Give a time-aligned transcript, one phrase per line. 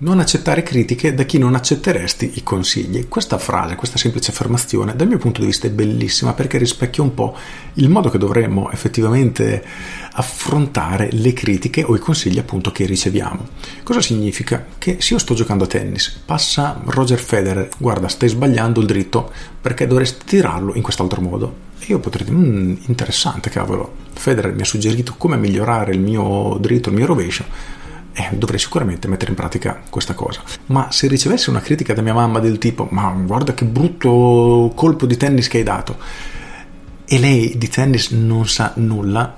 [0.00, 3.08] Non accettare critiche da chi non accetteresti i consigli.
[3.08, 7.14] Questa frase, questa semplice affermazione, dal mio punto di vista è bellissima perché rispecchia un
[7.14, 7.36] po'
[7.74, 9.60] il modo che dovremmo effettivamente
[10.12, 13.48] affrontare le critiche o i consigli appunto che riceviamo.
[13.82, 14.66] Cosa significa?
[14.78, 19.32] Che se io sto giocando a tennis, passa Roger Federer, guarda, stai sbagliando il dritto
[19.60, 21.66] perché dovresti tirarlo in quest'altro modo.
[21.80, 26.56] E io potrei dire, mm, interessante cavolo, Federer mi ha suggerito come migliorare il mio
[26.60, 27.78] dritto, il mio rovescio
[28.18, 30.42] eh, dovrei sicuramente mettere in pratica questa cosa.
[30.66, 35.06] Ma se ricevessi una critica da mia mamma del tipo, ma guarda che brutto colpo
[35.06, 35.96] di tennis che hai dato,
[37.04, 39.36] e lei di tennis non sa nulla,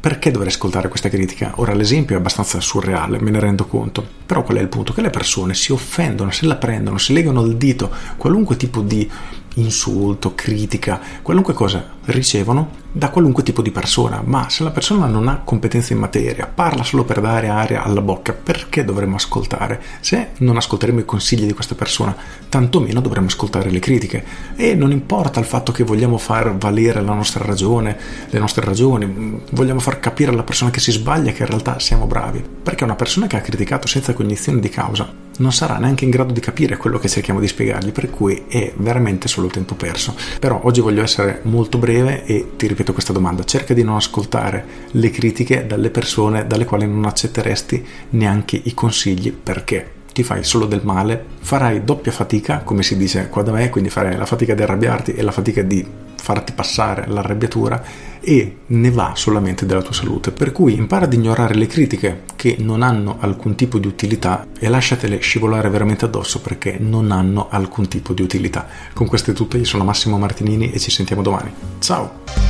[0.00, 1.52] perché dovrei ascoltare questa critica?
[1.56, 4.94] Ora l'esempio è abbastanza surreale, me ne rendo conto, però qual è il punto?
[4.94, 9.08] Che le persone si offendono, se la prendono, si legano il dito, qualunque tipo di
[9.56, 15.28] insulto, critica, qualunque cosa ricevono da qualunque tipo di persona, ma se la persona non
[15.28, 19.80] ha competenze in materia, parla solo per dare aria alla bocca, perché dovremmo ascoltare?
[20.00, 22.16] Se non ascolteremo i consigli di questa persona,
[22.48, 24.24] tantomeno dovremmo ascoltare le critiche.
[24.56, 27.96] E non importa il fatto che vogliamo far valere la nostra ragione,
[28.30, 32.06] le nostre ragioni, vogliamo far capire alla persona che si sbaglia che in realtà siamo
[32.06, 36.10] bravi, perché una persona che ha criticato senza cognizione di causa non sarà neanche in
[36.10, 40.14] grado di capire quello che cerchiamo di spiegargli, per cui è veramente solo tempo perso.
[40.40, 44.86] Però oggi voglio essere molto breve e ti ripeto questa domanda, cerca di non ascoltare
[44.92, 50.66] le critiche dalle persone dalle quali non accetteresti neanche i consigli, perché ti fai solo
[50.66, 54.52] del male, farai doppia fatica, come si dice qua da me, quindi farai la fatica
[54.52, 57.80] di arrabbiarti e la fatica di farti passare l'arrabbiatura
[58.18, 60.32] e ne va solamente della tua salute.
[60.32, 64.68] Per cui impara ad ignorare le critiche che non hanno alcun tipo di utilità e
[64.68, 68.66] lasciatele scivolare veramente addosso perché non hanno alcun tipo di utilità.
[68.92, 71.52] Con questo è tutto, io sono Massimo Martinini e ci sentiamo domani.
[71.78, 72.47] Ciao!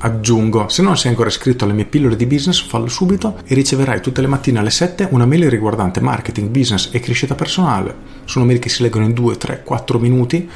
[0.00, 4.00] Aggiungo, se non sei ancora iscritto alle mie pillole di business, fallo subito e riceverai
[4.00, 7.94] tutte le mattine alle 7 una mail riguardante marketing, business e crescita personale.
[8.24, 10.48] Sono mail che si leggono in 2, 3, 4 minuti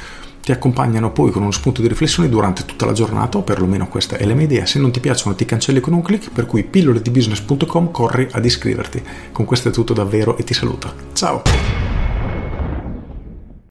[0.43, 4.17] ti accompagnano poi con uno spunto di riflessione durante tutta la giornata, o perlomeno questa
[4.17, 4.65] è la mia idea.
[4.65, 9.01] Se non ti piacciono ti cancelli con un clic, per cui pilloledibusiness.com corri ad iscriverti.
[9.31, 10.93] Con questo è tutto davvero e ti saluto.
[11.13, 11.92] Ciao!